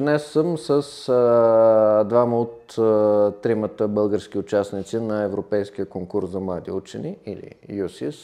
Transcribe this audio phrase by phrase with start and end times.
[0.00, 6.70] Днес съм с а, двама от а, тримата български участници на Европейския конкурс за млади
[6.70, 8.16] учени или ЮСИС,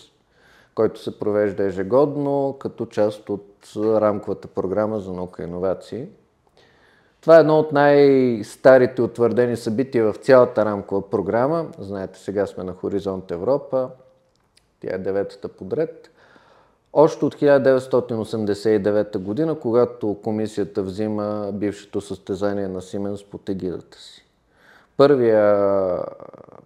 [0.75, 6.07] който се провежда ежегодно като част от рамковата програма за наука и иновации.
[7.21, 11.67] Това е едно от най-старите утвърдени събития в цялата рамкова програма.
[11.79, 13.91] Знаете, сега сме на Хоризонт Европа.
[14.81, 16.11] Тя е деветата подред.
[16.97, 24.27] Още от 1989 година, когато комисията взима бившето състезание на Сименс под егидата си.
[24.97, 25.59] Първия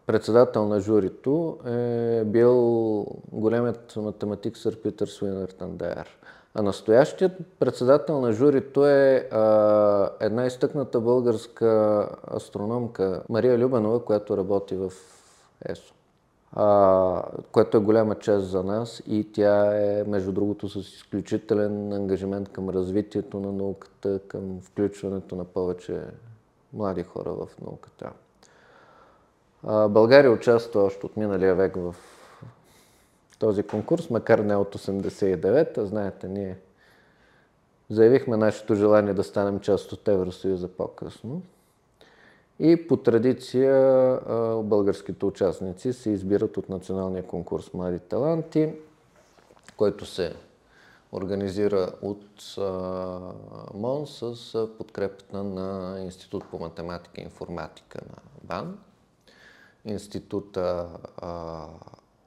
[0.06, 6.18] председател на журито е бил големият математик сър Питър Суинертандер.
[6.54, 14.76] А настоящият председател на журито е а, една изтъкната българска астрономка Мария Любенова, която работи
[14.76, 14.92] в
[15.64, 15.94] ЕСО
[17.52, 22.68] което е голяма част за нас и тя е, между другото, с изключителен ангажимент към
[22.68, 26.00] развитието на науката, към включването на повече
[26.72, 28.10] млади хора в науката.
[29.66, 31.94] А, България участва още от миналия век в
[33.38, 35.84] този конкурс, макар не от 89-та.
[35.84, 36.58] Знаете, ние
[37.90, 41.42] заявихме нашето желание да станем част от Евросъюза по-късно.
[42.60, 44.20] И по традиция
[44.62, 48.72] българските участници се избират от националния конкурс Млади таланти,
[49.76, 50.34] който се
[51.12, 52.56] организира от
[53.74, 58.78] МОН с подкрепата на Институт по математика и информатика на БАН.
[59.84, 60.88] Института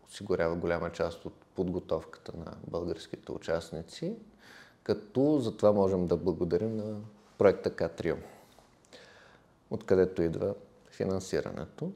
[0.10, 4.16] осигурява голяма част от подготовката на българските участници,
[4.84, 6.96] като за това можем да благодарим на
[7.38, 8.16] проекта Катрио
[9.72, 10.54] откъдето идва
[10.90, 11.92] финансирането.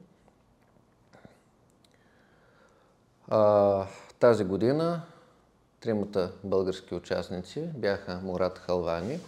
[3.28, 3.86] А,
[4.18, 5.02] тази година
[5.80, 9.20] тримата български участници бяха Мурат Халвани,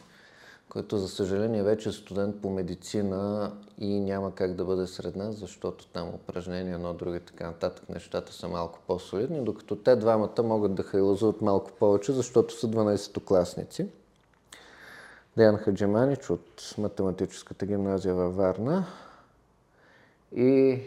[0.68, 5.34] който за съжаление вече е студент по медицина и няма как да бъде сред нас,
[5.36, 10.74] защото там упражнения, но други така нататък нещата са малко по-солидни, докато те двамата могат
[10.74, 13.86] да хайлазуват малко повече, защото са 12-класници.
[15.38, 18.86] Деян Хаджиманич от математическата гимназия във Варна
[20.36, 20.80] и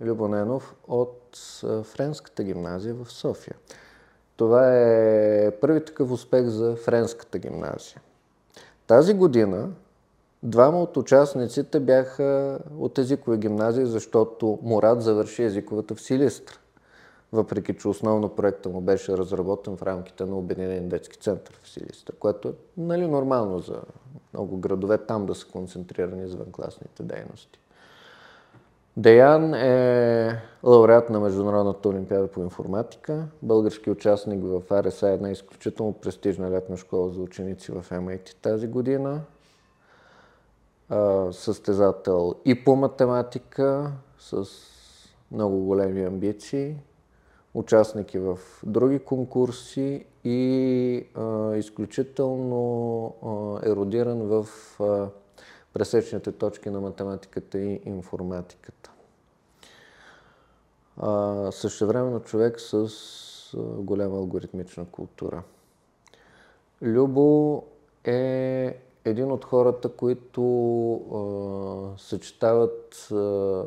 [0.00, 1.36] Любо Ненов от
[1.82, 3.56] Френската гимназия в София.
[4.36, 8.00] Това е първи такъв успех за Френската гимназия.
[8.86, 9.68] Тази година
[10.42, 16.58] двама от участниците бяха от езикови гимназии, защото Мурат завърши езиковата в Силистра
[17.36, 22.14] въпреки че основно проекта му беше разработен в рамките на Обединен детски център в Силистра,
[22.18, 23.80] което е нали, нормално за
[24.34, 27.58] много градове там да са концентрирани извънкласните дейности.
[28.96, 36.50] Деян е лауреат на Международната олимпиада по информатика, български участник в РСА, една изключително престижна
[36.50, 39.20] летна школа за ученици в MIT тази година,
[41.32, 44.46] състезател и по математика, с
[45.32, 46.76] много големи амбиции,
[47.56, 54.46] участники в други конкурси и а, изключително а, еродиран в
[54.80, 55.08] а,
[55.72, 58.90] пресечните точки на математиката и информатиката.
[60.96, 62.74] А, същевременно човек с
[63.54, 65.42] а, голяма алгоритмична култура.
[66.82, 67.62] Любо
[68.04, 70.42] е един от хората, които
[70.94, 73.64] а, съчетават а,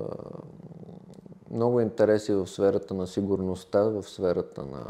[1.51, 4.85] много интереси в сферата на сигурността, в сферата на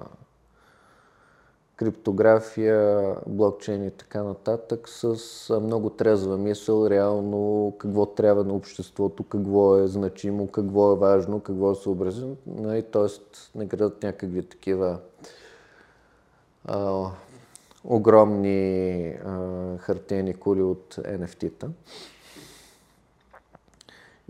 [1.75, 9.77] криптография, блокчейн и така нататък, с много трезва мисъл, реално какво трябва на обществото, какво
[9.77, 12.35] е значимо, какво е важно, какво е съобразено.
[12.47, 14.99] Нали, тоест, не градат някакви такива
[16.65, 17.05] а,
[17.83, 21.67] огромни а, хартиени кули от NFT-та.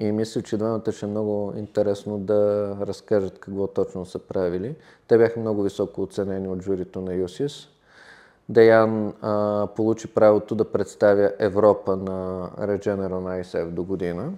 [0.01, 4.75] И мисля, че двамата ще е много интересно да разкажат какво точно са правили.
[5.07, 7.67] Те бяха много високо оценени от журито на ЮСИС.
[8.49, 14.33] Деян а, получи правото да представя Европа на Regeneron ISF до година.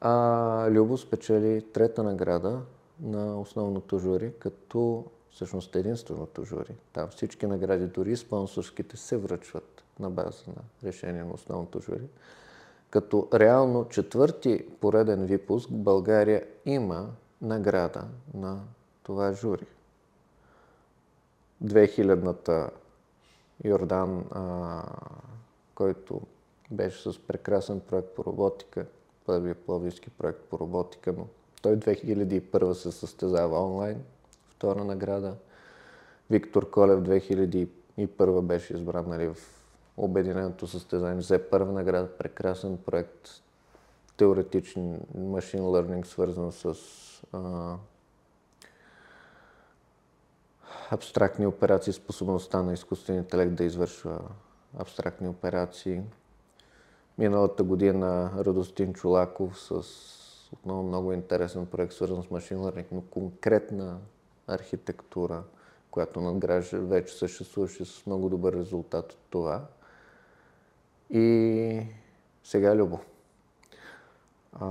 [0.00, 2.58] А Любо спечели трета награда
[3.00, 6.74] на основното жури, като всъщност единственото жури.
[6.92, 12.08] Там всички награди, дори спонсорските, се връчват на база на решение на основното жури
[12.90, 17.08] като реално четвърти пореден випуск България има
[17.42, 18.04] награда
[18.34, 18.60] на
[19.02, 19.66] това жури.
[21.64, 22.70] 2000-та
[23.64, 24.82] Йордан, а,
[25.74, 26.20] който
[26.70, 28.86] беше с прекрасен проект по роботика,
[29.26, 31.26] първият пловдивски проект по роботика, но
[31.62, 34.02] той 2001 се състезава онлайн,
[34.48, 35.34] втора награда.
[36.30, 39.63] Виктор Колев 2001 беше избран нали, в
[39.96, 41.20] Обединеното състезание.
[41.20, 43.28] Взе първа награда, прекрасен проект,
[44.16, 46.74] теоретичен машин learning, свързан с
[47.32, 47.76] а,
[50.90, 54.20] абстрактни операции, способността на изкуствения интелект да извършва
[54.78, 56.02] абстрактни операции.
[57.18, 59.82] Миналата година Радостин Чулаков с
[60.52, 63.98] отново много интересен проект, свързан с машин learning, но конкретна
[64.46, 65.42] архитектура,
[65.90, 69.62] която надгражда, вече съществуваше с много добър резултат от това.
[71.14, 71.80] И
[72.44, 72.98] сега Любо.
[74.52, 74.66] А,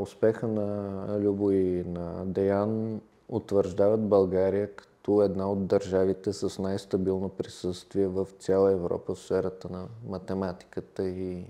[0.00, 8.06] успеха на Любо и на Деян утвърждават България като една от държавите с най-стабилно присъствие
[8.06, 11.44] в цяла Европа в сферата на математиката и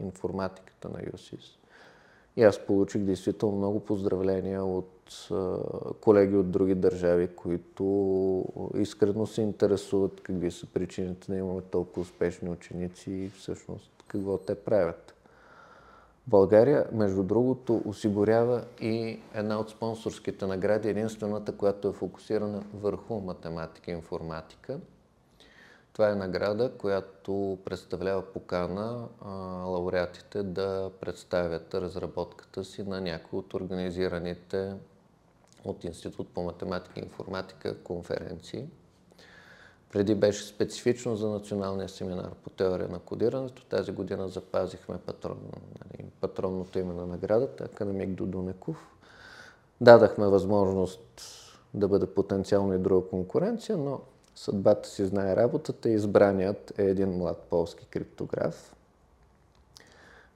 [0.00, 1.58] информатиката на ЮСИС.
[2.36, 5.28] И аз получих действително много поздравления от
[6.00, 8.44] колеги от други държави, които
[8.76, 14.54] искрено се интересуват какви са причините да имаме толкова успешни ученици и всъщност какво те
[14.54, 15.14] правят.
[16.26, 23.90] България, между другото, осигурява и една от спонсорските награди, единствената, която е фокусирана върху математика
[23.90, 24.80] и информатика.
[25.92, 29.30] Това е награда, която представлява покана а,
[29.64, 34.74] лауреатите да представят разработката си на някои от организираните
[35.64, 38.66] от Институт по математика и информатика конференции.
[39.94, 43.64] Преди беше специфично за националния семинар по теория на кодирането.
[43.64, 45.38] Тази година запазихме патрон,
[45.84, 48.76] нали, патронното име на наградата, академик Додунеков.
[49.80, 51.00] Дадахме възможност
[51.74, 54.00] да бъде потенциално и друга конкуренция, но
[54.34, 55.88] съдбата си знае работата.
[55.88, 58.76] Избраният е един млад полски криптограф,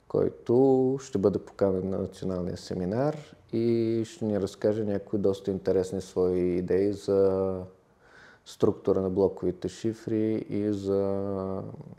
[0.09, 3.17] който ще бъде поканен на националния семинар
[3.53, 7.53] и ще ни разкаже някои доста интересни свои идеи за
[8.49, 11.23] структура на блоковите шифри и за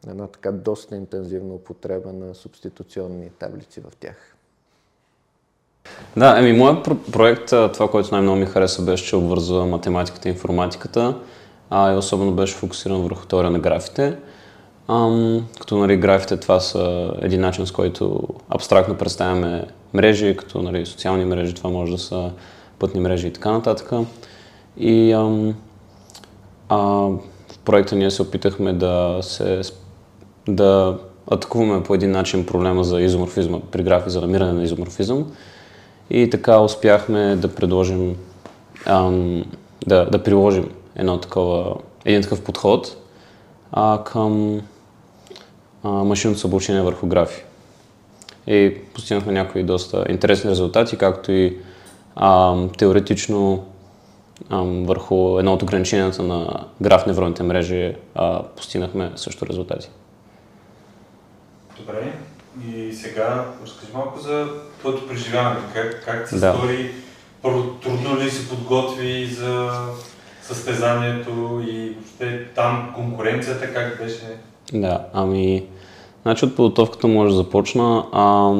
[0.07, 4.35] една така доста интензивна употреба на субституционни таблици в тях.
[6.17, 11.17] Да, еми, моят проект, това, което най-много ми хареса, беше, че обвързва математиката и информатиката
[11.69, 14.17] а, и особено беше фокусиран върху теория на графите.
[14.87, 20.85] Ам, като нали, графите това са един начин, с който абстрактно представяме мрежи, като нали,
[20.85, 22.31] социални мрежи, това може да са
[22.79, 23.91] пътни мрежи и така нататък.
[24.77, 25.55] И ам,
[26.69, 29.61] а, в проекта ние се опитахме да се
[30.47, 30.97] да
[31.31, 35.31] атакуваме по един начин проблема за изоморфизма при графи, за намиране на изоморфизъм.
[36.09, 38.15] И така успяхме да предложим,
[38.85, 39.43] ам,
[39.87, 41.75] да, да приложим едно такова,
[42.05, 42.97] един такъв подход
[43.71, 44.61] а, към
[45.83, 47.43] а, машинното обучение върху графи.
[48.47, 51.57] И постигнахме някои доста интересни резултати, както и
[52.15, 53.65] а, теоретично
[54.85, 59.89] върху едно от ограниченията на граф невронните мрежи а, постигнахме също резултати.
[61.79, 62.13] Добре.
[62.67, 64.47] И сега разкажи малко за
[64.79, 65.59] твоето преживяване.
[65.73, 66.53] Как, как се да.
[66.53, 66.91] стори?
[67.41, 69.69] Първо, трудно ли се подготви за
[70.41, 74.37] състезанието и въобще там конкуренцията как беше?
[74.73, 75.65] Да, ами,
[76.21, 78.05] значи от подготовката може да започна.
[78.11, 78.53] А,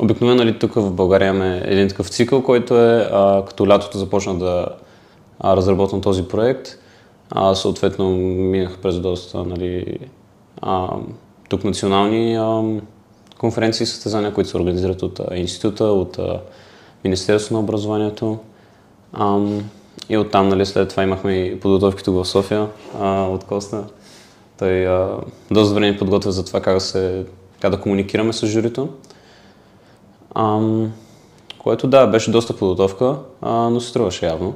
[0.00, 4.38] обикновено нали, тук в България имаме един такъв цикъл, който е а, като лятото започна
[4.38, 4.68] да
[5.44, 6.68] разработвам този проект.
[7.30, 9.98] А, съответно минах през доста нали,
[10.62, 10.88] а,
[11.48, 12.80] тук национални а,
[13.38, 16.40] конференции и състезания, които се организират от а, института, от а,
[17.04, 18.38] Министерството на образованието.
[19.12, 19.40] А,
[20.08, 22.68] и оттам, нали, след това имахме и подготовки тук в София
[23.00, 23.84] а, от Коста.
[24.58, 25.16] Той а,
[25.50, 27.24] доста време подготвя за това как да, се,
[27.60, 28.88] как да комуникираме с журито.
[30.34, 30.60] А,
[31.58, 34.54] което да, беше доста подготовка, а, но се струваше явно.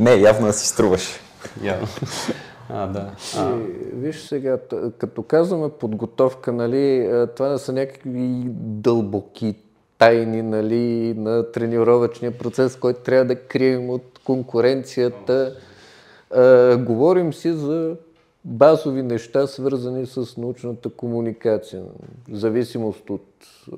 [0.00, 1.20] Не, явно да си струваше.
[1.62, 1.88] Явно.
[2.68, 3.10] А, да.
[3.36, 3.52] А.
[3.92, 4.58] Виж сега,
[4.98, 9.54] като казваме подготовка, нали, това не са някакви дълбоки
[9.98, 15.56] тайни нали, на тренировъчния процес, който трябва да крием от конкуренцията.
[16.30, 17.96] А, говорим си за
[18.44, 21.82] базови неща, свързани с научната комуникация.
[22.28, 23.26] В зависимост от
[23.72, 23.76] а,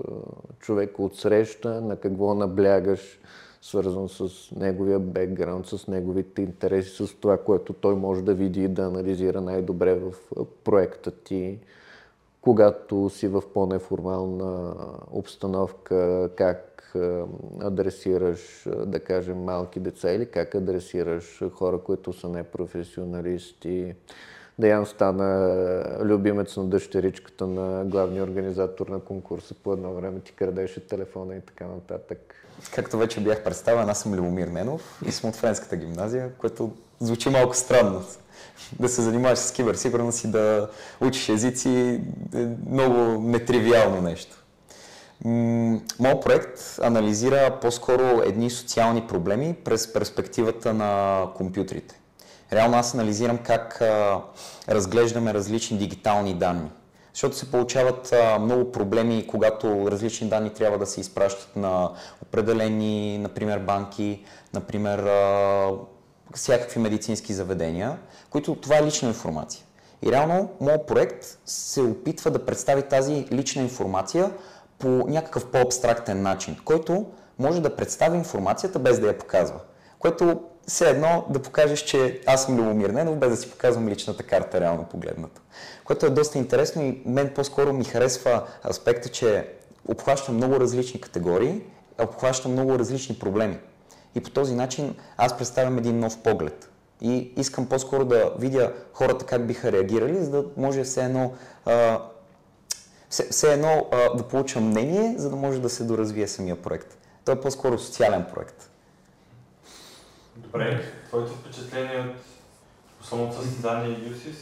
[0.61, 3.19] човека от среща, на какво наблягаш,
[3.67, 8.69] свързан с неговия бекграунд, с неговите интереси, с това, което той може да види и
[8.69, 10.13] да анализира най-добре в
[10.65, 11.59] проекта ти
[12.47, 14.75] когато си в по-неформална
[15.11, 16.93] обстановка, как
[17.61, 23.95] адресираш, да кажем, малки деца или как адресираш хора, които са непрофесионалисти.
[24.59, 29.55] Деян стана любимец на дъщеричката на главния организатор на конкурса.
[29.55, 32.35] По едно време ти крадеше телефона и така нататък.
[32.75, 37.31] Както вече бях представен, аз съм Любомир Ненов и съм от Френската гимназия, което звучи
[37.31, 38.05] малко странно.
[38.81, 40.71] Да се занимаваш с киберсигурност и да
[41.01, 42.01] учиш езици
[42.35, 44.45] е много нетривиално нещо.
[45.99, 52.01] Моят проект анализира по-скоро едни социални проблеми през перспективата на компютрите.
[52.53, 54.21] Реално аз анализирам как а,
[54.69, 56.71] разглеждаме различни дигитални данни.
[57.13, 61.91] Защото се получават а, много проблеми, когато различни данни трябва да се изпращат на
[62.23, 64.25] определени, например, банки,
[64.55, 65.71] например, а,
[66.35, 67.99] всякакви медицински заведения,
[68.31, 69.65] които това е лична информация.
[70.03, 74.31] И реално, моят проект се опитва да представи тази лична информация
[74.79, 77.07] по някакъв по-абстрактен начин, който
[77.39, 79.61] може да представи информацията без да я показва.
[79.99, 84.23] Което все едно да покажеш, че аз съм Любомир Ненов, без да си показвам личната
[84.23, 85.41] карта реално погледната.
[85.85, 89.49] Което е доста интересно и мен по-скоро ми харесва аспекта, че
[89.89, 91.63] обхваща много различни категории,
[91.99, 93.59] обхваща много различни проблеми.
[94.15, 96.71] И по този начин аз представям един нов поглед.
[97.01, 101.33] И искам по-скоро да видя хората как биха реагирали, за да може все едно,
[101.65, 102.03] а,
[103.11, 106.99] все, едно а, да получа мнение, за да може да се доразвие самия проект.
[107.25, 108.71] Той е по-скоро социален проект.
[110.37, 112.15] Добре, твоето впечатление
[113.01, 114.37] от самото състезание USIS?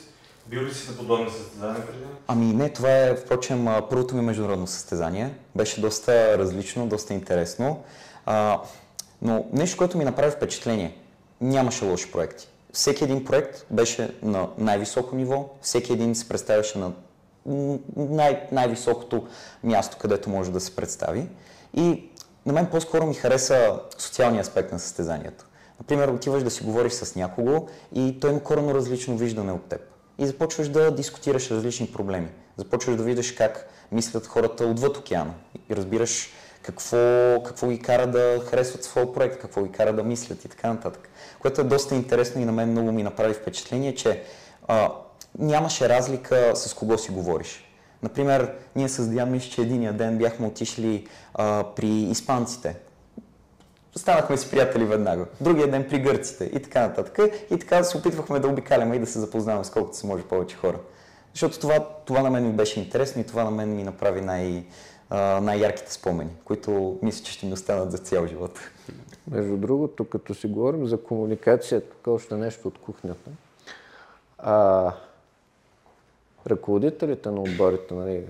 [0.46, 2.04] Бил ли си на подобни състезания преди?
[2.26, 5.34] Ами не, това е, впрочем, първото ми международно състезание.
[5.54, 7.82] Беше доста различно, доста интересно.
[8.26, 8.60] А,
[9.22, 10.98] но нещо, което ми направи впечатление,
[11.40, 12.48] нямаше лоши проекти.
[12.72, 16.92] Всеки един проект беше на най-високо ниво, всеки един се представяше на
[17.96, 19.26] най- най-високото
[19.64, 21.26] място, където може да се представи.
[21.74, 22.10] И
[22.46, 25.44] на мен по-скоро ми хареса социалния аспект на състезанието.
[25.78, 29.80] Например, отиваш да си говориш с някого и той има коренно различно виждане от теб.
[30.18, 32.28] И започваш да дискутираш различни проблеми.
[32.56, 35.34] Започваш да видиш как мислят хората отвъд океана.
[35.70, 36.96] И разбираш какво,
[37.46, 41.08] какво ги кара да харесват своя проект, какво ги кара да мислят и така нататък.
[41.40, 44.22] Което е доста интересно и на мен много ми направи впечатление, че
[44.68, 44.92] а,
[45.38, 47.64] нямаше разлика с кого си говориш.
[48.02, 52.76] Например, ние с Диан мисля, че единия ден бяхме отишли а, при испанците,
[53.96, 55.26] станахме си приятели веднага.
[55.40, 57.18] Другия ден при гърците и така нататък.
[57.50, 60.56] И така се опитвахме да обикаляме и да се запознаваме с колкото се може повече
[60.56, 60.78] хора.
[61.32, 64.64] Защото това, това на мен ми беше интересно и това на мен ми направи най-
[65.40, 68.58] най-ярките спомени, които мисля, че ще ми останат за цял живот.
[69.30, 73.30] Между другото, като си говорим за комуникация, тук още нещо от кухнята.
[74.38, 74.92] А,
[76.46, 78.24] ръководителите на отборите, нали,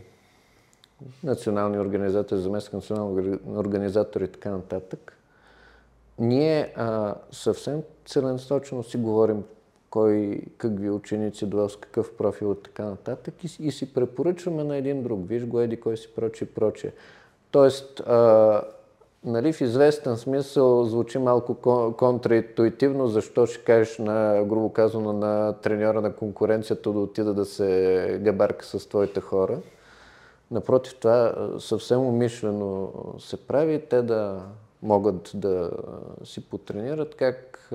[1.24, 5.18] национални организатори, заместник национални организатори и така нататък,
[6.18, 9.44] ние а, съвсем целенасочено си говорим
[9.90, 14.76] кой, какви ученици довел с какъв профил и така нататък и, и си препоръчваме на
[14.76, 15.20] един друг.
[15.28, 16.92] Виж го, еди кой си прочи, проче.
[17.50, 18.62] Тоест, а,
[19.24, 21.54] нали, в известен смисъл звучи малко
[21.96, 28.18] контраинтуитивно, защо ще кажеш на, грубо казано, на треньора на конкуренцията да отида да се
[28.22, 29.58] габарка с твоите хора.
[30.50, 34.42] Напротив, това съвсем умишлено се прави, те да
[34.84, 35.70] могат да
[36.24, 37.68] си потренират как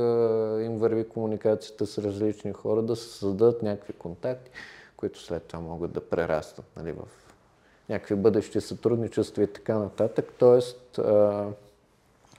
[0.66, 4.52] им върви комуникацията с различни хора, да се създадат някакви контакти,
[4.98, 7.04] които след това могат да прераснат нали, в
[7.90, 10.34] някакви бъдещи сътрудничества и така нататък.
[10.38, 11.00] Тоест,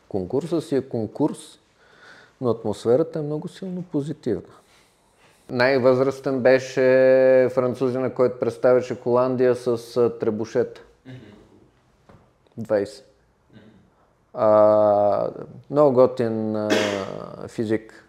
[0.08, 1.58] конкурсът си е конкурс,
[2.40, 4.42] но атмосферата е много силно позитивна.
[5.50, 6.80] Най-възрастен беше
[7.54, 10.80] французина, който представяше Холандия с требушет.
[12.60, 13.09] 20.
[14.34, 15.28] А,
[15.70, 16.68] много готин а,
[17.48, 18.04] физик.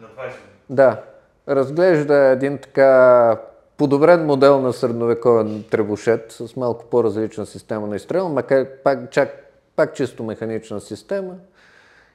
[0.00, 0.32] На 20
[0.70, 1.02] Да.
[1.48, 3.40] Разглежда един така
[3.76, 9.28] подобрен модел на средновековен требушет с малко по-различна система на изстрел, макар пак, чак,
[9.76, 11.34] пак чисто механична система.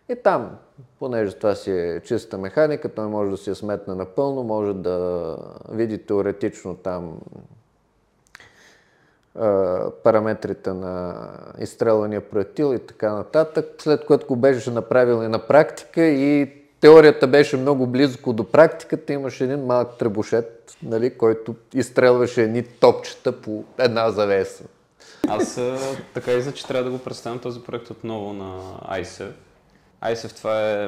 [0.10, 0.58] И там,
[1.00, 5.38] понеже това си е чиста механика, той може да си я сметне напълно, може да
[5.70, 7.20] види теоретично там
[10.04, 11.16] параметрите на
[11.60, 17.28] изстрелвания проектил и така нататък, след което го беше направил и на практика и теорията
[17.28, 23.64] беше много близко до практиката, имаше един малък требушет, нали, който изстрелваше едни топчета по
[23.78, 24.64] една завеса.
[25.28, 25.60] Аз
[26.14, 29.32] така иза, че трябва да го представям този проект отново на ICEF.
[30.04, 30.88] ICEF това е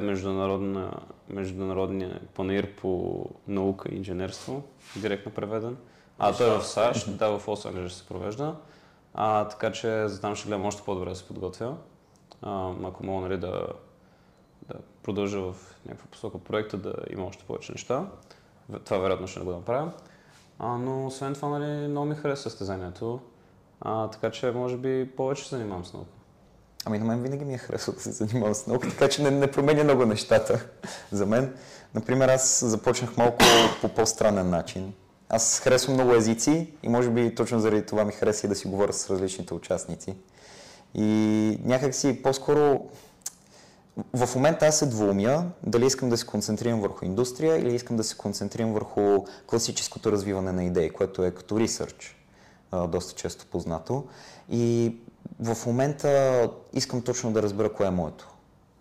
[1.29, 4.63] международния панир по наука и инженерство,
[4.95, 5.77] директно преведен.
[6.20, 8.55] А, той е в САЩ, да, в Лос Анджелес се провежда.
[9.13, 11.75] А, така че за там ще гледам още по-добре да се подготвя.
[12.41, 13.67] А, ако мога нали, да,
[14.67, 15.55] да продължа в
[15.86, 18.05] някаква посока проекта, да има още повече неща.
[18.86, 19.91] това вероятно ще го направя.
[20.60, 23.20] А, но освен това, нали, много ми хареса състезанието.
[23.82, 26.10] А, така че, може би, повече се занимавам с наука.
[26.86, 29.32] Ами на мен винаги ми е харесало да се занимавам с наука, така че не,
[29.32, 30.65] не променя много нещата
[31.12, 31.55] за мен.
[31.93, 33.38] Например, аз започнах малко
[33.82, 34.93] по по-странен начин.
[35.30, 38.68] Аз харесвам много езици и може би точно заради това ми хареса и да си
[38.68, 40.15] говоря с различните участници.
[40.96, 42.80] И някакси по-скоро
[44.13, 48.03] в момента аз се двумя дали искам да се концентрирам върху индустрия или искам да
[48.03, 52.15] се концентрирам върху класическото развиване на идеи, което е като ресърч,
[52.88, 54.03] доста често познато.
[54.50, 54.96] И
[55.39, 58.30] в момента искам точно да разбера кое е моето.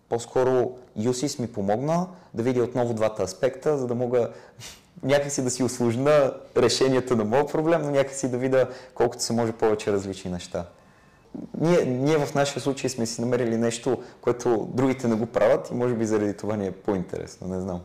[0.09, 4.31] По-скоро USIS ми помогна да видя отново двата аспекта, за да мога
[5.03, 9.53] някакси да си осложна решението на моят проблем, но някакси да видя колкото се може
[9.53, 10.65] повече различни неща.
[11.61, 15.75] Ние, ние в нашия случай сме си намерили нещо, което другите не го правят и
[15.75, 17.81] може би заради това ни е по-интересно, не знам.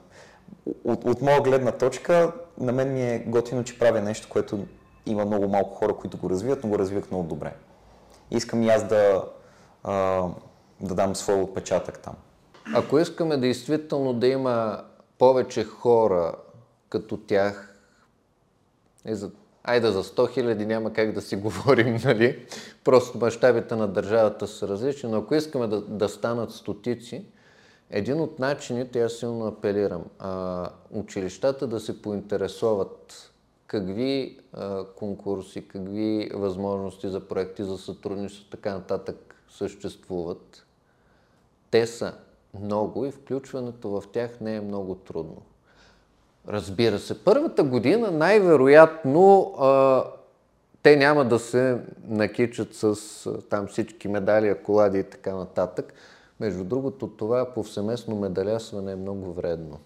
[0.83, 4.65] От, от моя гледна точка, на мен ми е готино, че правя нещо, което
[5.05, 7.53] има много малко хора, които го развиват, но го развиват много добре.
[8.31, 9.23] Искам и аз да,
[9.83, 10.23] а,
[10.81, 12.13] да дам своя отпечатък там.
[12.75, 14.83] Ако искаме действително да има
[15.17, 16.35] повече хора
[16.89, 17.73] като тях,
[19.05, 19.31] е за,
[19.63, 22.45] айде за 100 хиляди няма как да си говорим, нали?
[22.83, 27.25] Просто мащабите на държавата са различни, но ако искаме да, да станат стотици,
[27.89, 33.31] един от начините, аз силно апелирам, а, училищата да се поинтересуват
[33.67, 40.65] какви а, конкурси, какви възможности за проекти за сътрудничество, така нататък съществуват.
[41.71, 42.13] Те са
[42.59, 45.41] много и включването в тях не е много трудно.
[46.47, 50.03] Разбира се, първата година най-вероятно а,
[50.83, 51.77] те няма да се
[52.07, 52.95] накичат с
[53.49, 55.93] там всички медали, аколади и така нататък.
[56.39, 59.79] Между другото, това повсеместно медалясване е много вредно.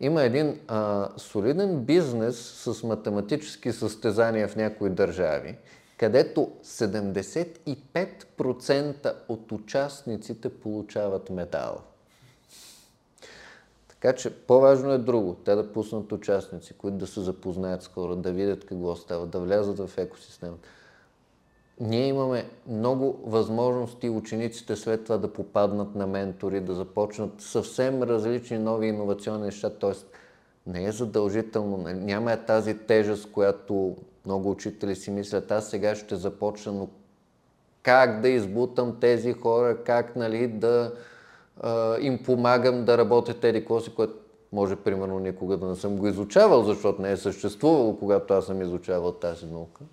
[0.00, 5.56] Има един а, солиден бизнес с математически състезания в някои държави,
[5.98, 11.80] където 75% от участниците получават медал.
[14.00, 15.34] Така че по-важно е друго.
[15.44, 19.40] Те да пуснат участници, които да се запознаят с хора, да видят какво става, да
[19.40, 20.68] влязат в екосистемата.
[21.80, 28.58] Ние имаме много възможности учениците след това да попаднат на ментори, да започнат съвсем различни
[28.58, 29.70] нови иновационни неща.
[29.70, 29.92] т.е.
[30.66, 36.16] не е задължително, няма е тази тежест, която много учители си мислят, аз сега ще
[36.16, 36.88] започна, но
[37.82, 40.92] как да избутам тези хора, как нали, да
[42.00, 44.14] им помагам да работят тези коси, което
[44.52, 48.62] може примерно никога да не съм го изучавал, защото не е съществувало, когато аз съм
[48.62, 49.84] изучавал тази наука.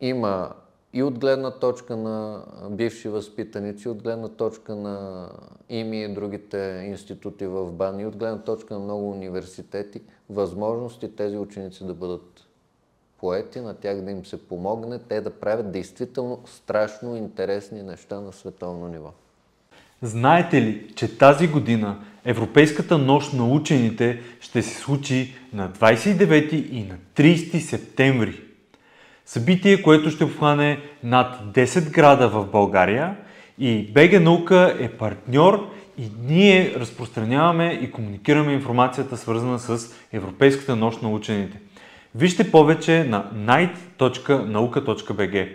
[0.00, 0.52] Има
[0.92, 5.28] и от гледна точка на бивши възпитаници, от гледна точка на
[5.68, 11.36] ИМИ и другите институти в БАН и от гледна точка на много университети, възможности тези
[11.36, 12.46] ученици да бъдат
[13.18, 18.32] поети, на тях да им се помогне, те да правят действително страшно интересни неща на
[18.32, 19.12] световно ниво.
[20.02, 26.82] Знаете ли, че тази година Европейската нощ на учените ще се случи на 29 и
[26.82, 28.40] на 30 септември?
[29.26, 33.16] Събитие, което ще обхване над 10 града в България
[33.58, 41.02] и БГ Наука е партньор и ние разпространяваме и комуникираме информацията свързана с Европейската нощ
[41.02, 41.60] на учените.
[42.14, 45.48] Вижте повече на night.nauka.bg